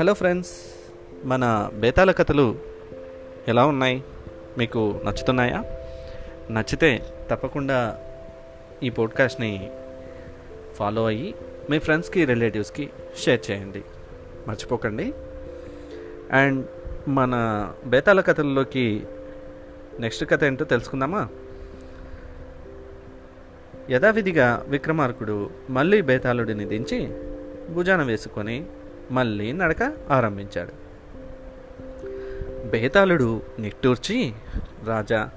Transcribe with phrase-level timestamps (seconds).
[0.00, 0.50] Hello friends
[1.24, 2.58] మన బేతాల కథలు
[3.48, 4.02] ఎలా ఉన్నాయి?
[4.58, 5.64] మీకు నచ్చుతున్నాయా?
[6.50, 7.98] నచ్చితే తప్పకుండా
[8.82, 9.70] ఈ పోడ్కాస్ట్ని
[10.74, 11.34] ఫాలో అయ్యి
[11.70, 13.82] మీ ఫ్రెండ్స్కి రిలేటివ్స్కి షేర్ చేయండి.
[14.48, 15.12] మర్చిపోకండి.
[16.32, 16.66] అండ్
[17.08, 17.34] మన
[17.86, 19.02] బేతాల కథల్లోకి
[20.00, 21.28] నెక్స్ట్ కథ ఏంటో తెలుసుకుందామా?
[23.90, 27.10] యథావిధిగా విక్రమార్కుడు మళ్ళీ బేతాళుడిని దించి
[27.72, 28.64] భుజాన వేసుకొని
[29.10, 30.72] మళ్ళీ నడక ఆరంభించాడు.
[32.68, 34.32] బేతాళుడు నిట్టూర్చి
[34.86, 35.30] రాజా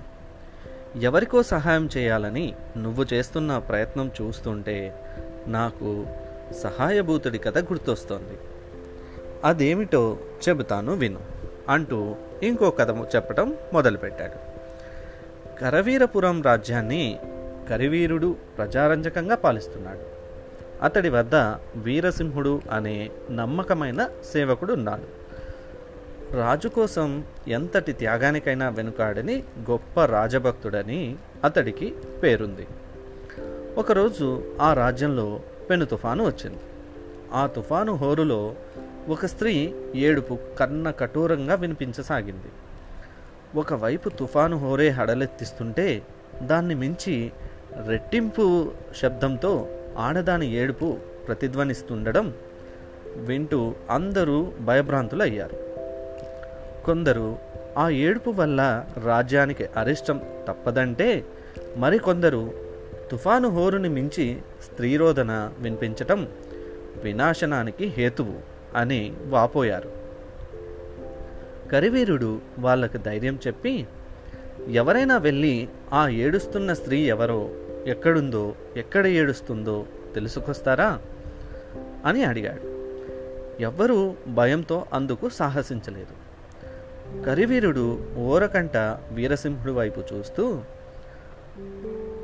[1.02, 5.06] ఎవరికో సహాయం చేయాలని నువ్వు చేస్తున్న ప్రయత్నం చూస్తుంటే
[5.48, 6.06] నాకు
[6.64, 8.38] సహాయభూతుడి కథ గుర్తొస్తోంది.
[9.44, 10.18] అదేమిటో
[10.50, 11.20] చెబుతాను విను
[11.70, 14.56] అంటూ ఇంకో కథ చెప్పటం మొదలుపెట్టాడు.
[15.60, 17.20] కరవీరపురం రాజ్యాన్ని
[17.70, 20.16] కరివీరుడు ప్రజారంజకంగా పాలిస్తున్నాడు.
[20.82, 21.36] అతడి వద్ద
[21.76, 25.26] వీరసింహుడు అనే నమ్మకమైన సేవకుడు ఉన్నాడు
[26.36, 32.68] రాజు కోసం ఎంతటి త్యాగానికైనా వెనుకాడని గొప్ప రాజభక్తుడని అతడికి పేరుంది.
[33.78, 36.60] ఒకరోజు ఆ రాజ్యంలో పెను తుఫాను వచ్చింది.
[37.34, 38.56] ఆ తుఫాను హోరులో
[39.08, 42.52] ఒక స్త్రీ ఏడుపు కన్న కఠోరంగా వినిపించసాగింది.
[43.60, 46.02] ఒకవైపు తుఫాను హోరే హడలెత్తిస్తుంటే
[46.42, 47.32] దాన్ని మించి
[47.84, 52.34] రెట్టింపు శబ్దంతో ఆడదాని ఏడుపు ప్రతిధ్వనిస్తుండడం
[53.16, 55.58] వింటూ అందరూ భయభ్రాంతులయ్యారు.
[56.86, 57.38] కొందరు
[57.78, 61.26] ఆ ఏడుపు వల్ల రాజ్యానికి అరిష్టం తప్పదంటే
[61.78, 62.52] మరికొందరు
[63.12, 66.28] తుఫాను హోరుని మించి స్త్రీరోధన వినిపించటం
[67.04, 68.34] వినాశనానికి హేతువు
[68.76, 69.92] అని వాపోయారు.
[71.72, 73.88] కరివీరుడు వాళ్ళకు ధైర్యం చెప్పి
[74.70, 77.50] ఎవరైనా వెళ్ళి ఆ ఏడుస్తున్న స్త్రీ ఎవరో
[77.86, 79.86] ఎక్కడుందో ఎక్కడ ఏడుస్తుందో
[80.16, 81.00] తెలుసుకొస్తారా?
[82.06, 82.76] అని అడిగాడు.
[83.62, 86.26] ఎవ్వరూ భయంతో అందుకు సాహసించలేదు.
[87.26, 88.78] కరివీరుడు ఓరకంట
[89.12, 90.62] వీరసింహుడి వైపు చూస్తూ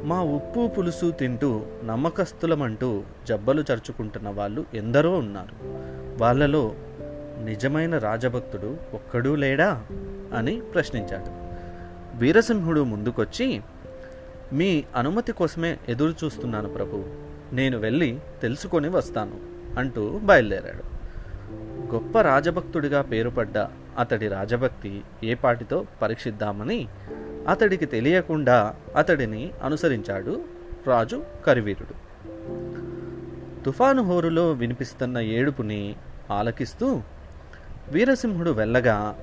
[0.03, 5.55] మా ఉప్పు పులుసు తింటూ నమ్మకస్తులమంటూ జబ్బలు చరుచుకుంటున్న వాళ్ళు ఎందరో ఉన్నారు.
[6.21, 6.75] వాళ్ళలో
[7.43, 9.85] నిజమైన రాజభక్తుడు ఒక్కడూ లేడా?
[10.35, 11.41] అని ప్రశ్నించాడు.
[12.17, 13.61] వీరసింహుడు ముందుకొచ్చి
[14.53, 17.05] మీ అనుమతి కోసమే ఎదురు చూస్తున్నాను ప్రభు.
[17.53, 19.39] నేను వెళ్ళి తెలుసుకొని వస్తాను
[19.79, 21.01] అంటూ బయలుదేరాడు.
[21.93, 23.57] గొప్ప రాజభక్తుడిగా పేరుపడ్డ
[23.99, 26.87] అతడి రాజభక్తి ఏ పాటితో పరీక్షిద్దామని
[27.47, 30.41] అతడికి తెలియకుండా అతడిని అనుసరించాడు
[30.87, 32.11] రాజు కరివీరుడు.
[33.63, 35.95] తుఫాను హోరులో వినిపిస్తున్న ఏడుపుని
[36.31, 37.01] ఆలకిస్తూ
[37.89, 39.15] వీరసింహుడు వెళ్ళగా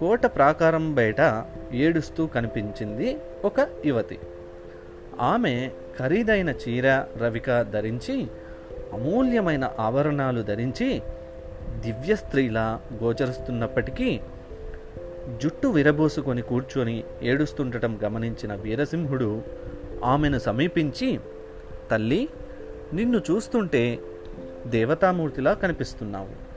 [0.00, 4.18] కోట ప్రాకారం బయట ఏడుస్తూ కనిపించింది ఒక యువతి.
[5.20, 8.26] ఆమె ఖరీదైన చీర రవిక ధరించి
[8.92, 11.02] అమూల్యమైన ఆభరణాలు ధరించి
[11.80, 14.20] దివ్య స్త్రీలా గోచరిస్తున్నప్పటికీ
[15.42, 19.42] జుట్టు విరబోసుకొని కూర్చొని ఏడుస్తుండటం గమనించిన వీరసింహుడు
[20.04, 21.20] ఆమెను సమీపించి
[21.90, 22.28] తల్లి
[22.92, 23.98] నిన్ను చూస్తుంటే
[24.66, 26.48] దేవతామూర్తిలా కనిపిస్తున్నావు.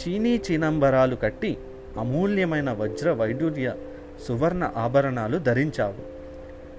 [0.00, 1.56] చీనీ చీనంబరాలు కట్టి
[1.98, 3.74] అమూల్యమైన వజ్ర వైడూర్య
[4.28, 6.18] సువర్ణ ఆభరణాలు ధరించావు.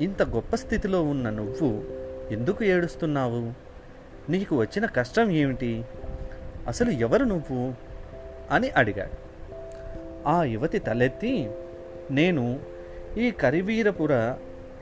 [0.04, 1.84] ఇంత గొప్ప స్థితిలో ఉన్న నువ్వు
[2.32, 3.54] ఎందుకు ఏడుస్తున్నావు?
[4.32, 5.84] నీకు వచ్చిన కష్టం ఏమిటి?
[6.68, 7.74] అసలు ఎవరు నువ్వు?
[8.52, 9.30] అని అడిగాడు.
[10.28, 11.52] ఆ యువతి తలెత్తి
[12.12, 12.60] నేను
[13.18, 14.14] ఈ కరివీరపుర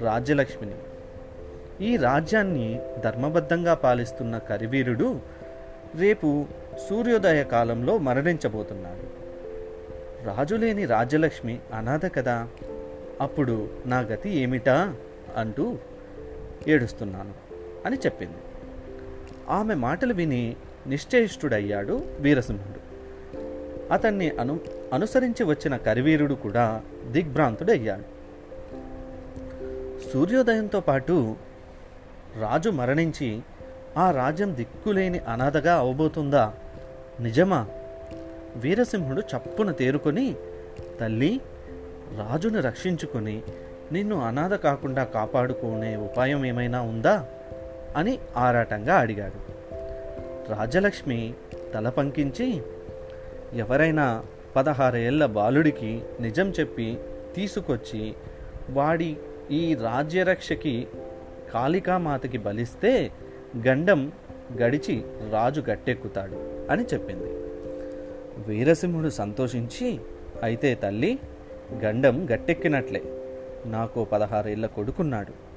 [0.01, 0.75] రాజ్యలక్ష్మిని.
[1.81, 5.19] ఈ రాజ్యాన్ని ధర్మబద్ధంగా పాలిస్తున్న కరివీరుడు
[5.99, 6.45] రేపు
[6.89, 9.26] సూర్యోదయ కాలంలో మరణించబోతున్నాడు.
[10.27, 12.47] రాజులేని రాజ్యలక్ష్మి అనాథ కదా.
[13.21, 14.95] అప్పుడు నా గతి ఏమిటా?
[15.35, 15.77] అంటూ
[16.67, 17.33] ఏడుస్తున్నాను
[17.85, 18.37] అని చెప్పింది.
[19.49, 20.55] ఆమె మాటలు విని
[20.87, 22.79] నిశ్చయిష్టుడయ్యాడు వీరసింహుడు.
[23.93, 24.59] అతన్ని అను
[24.93, 28.17] అనుసరించి వచ్చిన కరివీరుడు కూడా దిగ్భ్రాంతుడయ్యాడు.
[30.13, 31.35] సూర్యోదయంతో పాటు
[32.39, 33.41] రాజు మరణించి
[33.97, 36.53] ఆ రాజ్యం దిక్కులేని అనాథగా అవబోతుందా?
[37.19, 37.67] నిజమా?
[38.57, 40.35] వీరసింహుడు చప్పున తేరుకొని
[41.01, 41.41] తల్లి
[42.17, 43.41] రాజును రక్షించుకొని
[43.91, 47.27] నిన్ను అనాథ కాకుండా కాపాడుకునే ఉపాయం ఏమైనా ఉందా?
[47.97, 49.57] అని ఆరాటంగా అడిగాడు.
[50.53, 51.33] రాజలక్ష్మి
[51.73, 52.61] తల పంకించి
[53.53, 54.23] ఎవరైనా
[54.55, 56.97] పదహారేళ్ళ బాలుడికి నిజం చెప్పి
[57.35, 58.13] తీసుకొచ్చి
[58.69, 59.17] వాడి
[59.51, 60.87] ఈ రాజ్యరక్షకి
[61.53, 63.11] కాళికామాతకి బలిస్తే
[63.67, 64.11] గండం
[64.61, 67.46] గడిచి రాజు గట్టెక్కుతాడు అని చెప్పింది.
[68.47, 69.99] వీరసింహుడు సంతోషించి
[70.43, 71.19] అయితే తల్లి
[71.73, 73.01] గండం గట్టెక్కినట్లే.
[73.65, 75.47] నాకు పదహారేళ్ళ కొడుకున్నాడు.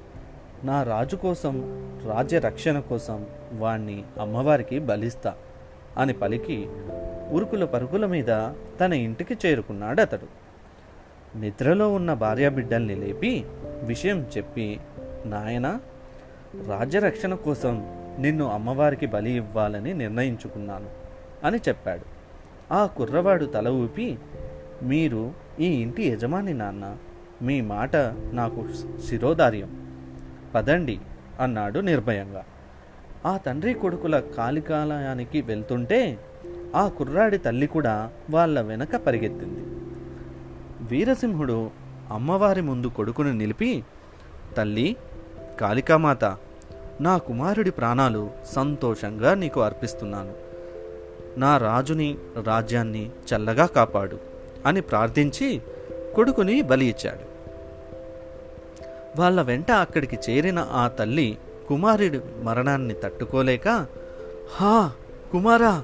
[0.65, 1.61] నా రాజు కోసం
[2.05, 5.35] రాజ్య రక్షణ కోసం వాణ్ణి అమ్మవారికి బలిస్తా
[5.97, 6.67] అని పలికి
[7.31, 8.49] ఉరుకుల పరుగుల మీద
[8.79, 10.41] తన ఇంటికి చేరుకున్నాడు అతడు.
[11.37, 13.45] నిద్రలో ఉన్న భార్యాబిడ్డల్ని లేపి
[13.83, 14.79] విషయం చెప్పి
[15.25, 15.79] నాయన
[16.67, 20.89] రాజ్యరక్షణ కోసం నిన్ను అమ్మవారికి బలి ఇవ్వాలని నిర్ణయించుకున్నాను
[21.43, 22.20] అని చెప్పాడు.
[22.71, 24.17] ఆ కుర్రవాడు తల ఊపి
[24.83, 26.97] మీరు ఈ ఇంటి యజమాని నాన్న
[27.41, 27.95] మీ మాట
[28.31, 28.67] నాకు
[29.07, 29.87] శిరోధార్యం.
[30.55, 30.99] పదండి
[31.39, 32.43] అన్నాడు నిర్భయంగా.
[33.25, 36.19] ఆ తండ్రి కొడుకుల కాలికాలయానికి వెళ్తుంటే
[36.75, 39.59] ఆ కుర్రాడి తల్లి కూడా వాళ్ళ వెనక పరిగెత్తింది.
[40.81, 41.71] వీరసింహుడు
[42.11, 43.83] అమ్మవారి ముందు కొడుకును నిలిపి
[44.57, 44.95] తల్లి
[45.59, 46.23] కాళికామాత
[47.01, 50.50] నా కుమారుడి ప్రాణాలు సంతోషంగా నీకు అర్పిస్తున్నాను.
[51.37, 52.17] నా రాజుని
[52.47, 54.17] రాజ్యాన్ని చల్లగా కాపాడు
[54.65, 55.61] అని ప్రార్థించి
[56.15, 57.31] కొడుకుని బలి ఇచ్చాడు.
[59.21, 61.37] వాళ్ళ వెంట అక్కడికి చేరిన ఆ తల్లి
[61.67, 63.85] కుమారుడి మరణాన్ని తట్టుకోలేక
[64.55, 64.91] హా
[65.31, 65.83] కుమారా!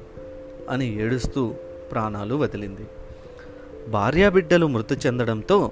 [0.69, 1.53] అని ఏడుస్తూ
[1.91, 2.87] ప్రాణాలు వదిలింది.
[3.89, 5.71] భార్యాబిడ్డలు మృతి చెందడంతో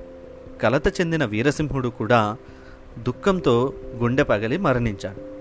[0.61, 2.37] కలత చెందిన వీరసింహుడు కూడా
[3.03, 5.35] దుఃఖంతో గుండె పగలి మరణించాడు.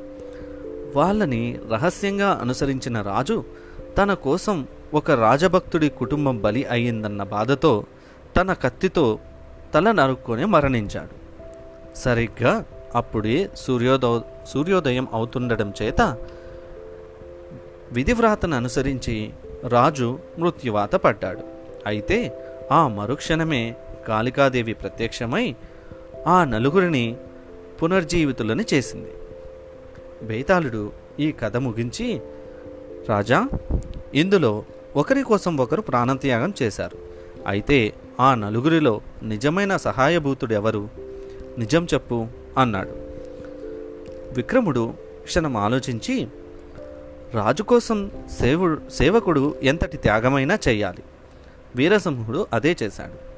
[0.98, 3.44] వాళ్ళని రహస్యంగా అనుసరించిన రాజు
[3.98, 7.84] తన కోసం ఒక రాజభక్తుడి కుటుంబం బలి అయ్యిందన్న బాధతో
[8.36, 9.18] తన కత్తితో
[9.74, 11.24] తల నరుక్కొని మరణించాడు.
[11.98, 16.16] సరిగ్గా అప్పుడే సూర్యోదో సూర్యోదయం అవుతుండడం చేత
[17.92, 19.30] విధివ్రాతను అనుసరించి
[19.68, 21.40] రాజు మృత్యువాత పడ్డాడు.
[21.86, 23.76] అయితే ఆ మరుక్షణమే
[24.08, 25.54] కాళికాదేవి ప్రత్యక్షమై
[26.26, 27.16] ఆ నలుగురిని
[27.82, 29.12] పునర్జీవితులని చేసింది.
[30.22, 32.20] బేతాళుడు ఈ కథ ముగించి
[33.08, 33.48] రాజా
[34.14, 34.64] ఇందులో
[34.96, 36.98] ఒకరి కోసం ఒకరు ప్రాణత్యాగం చేశారు.
[37.46, 40.88] అయితే ఆ నలుగురిలో నిజమైన సహాయభూతుడు ఎవరు
[41.58, 42.26] నిజం చెప్పు
[42.58, 42.90] అన్నాడు.
[44.36, 46.28] విక్రముడు క్షణం ఆలోచించి
[47.34, 51.02] రాజు కోసం సేవుడు సేవకుడు ఎంతటి త్యాగమైనా చేయాలి
[51.76, 53.34] వీరసింహుడు అదే చేశాడు.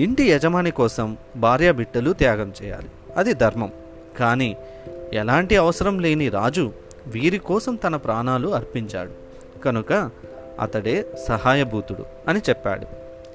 [0.00, 2.88] ఇంటి యజమాని కోసం భార్య బిడ్డలు త్యాగం చేయాలి.
[3.16, 3.72] అది ధర్మం.
[4.18, 4.56] కానీ
[5.12, 6.72] ఎలాంటి అవసరం లేని రాజు
[7.06, 9.12] వీరి కోసం తన ప్రాణాలు అర్పించాడు.
[9.60, 10.10] కనుక
[10.60, 12.86] అతడే సహాయభూతుడు అని చెప్పాడు.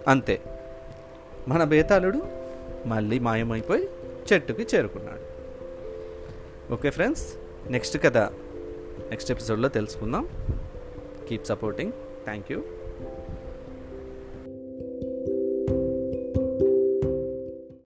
[0.07, 0.41] అంతే.
[1.47, 2.21] మన బేతాళుడు
[2.85, 3.89] మళ్ళీ మాయమైపోయి
[4.33, 5.29] చెట్టుకి చేరుకున్నాడు.
[6.73, 7.33] ఓకే ఫ్రెండ్స్
[7.71, 8.17] నెక్స్ట్ కథ
[9.09, 10.29] నెక్స్ట్ ఎపిసోడ్లో తెలుసుకుందాం.
[11.29, 11.91] Keep supporting.
[12.25, 12.63] Thank you.